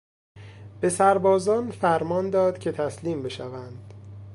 به 0.81 0.89
سربازان 0.89 1.71
فرمان 1.71 2.29
داد 2.29 2.57
که 2.57 2.71
تسلیم 2.71 3.23
بشوند. 3.23 3.93